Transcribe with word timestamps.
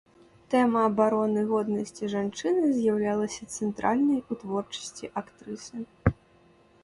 Тэма 0.51 0.79
абароны 0.89 1.41
годнасці 1.51 2.09
жанчыны 2.13 2.63
з'яўлялася 2.77 3.43
цэнтральнай 3.59 4.19
у 4.21 4.33
творчасці 4.45 5.05
актрысы. 5.21 5.77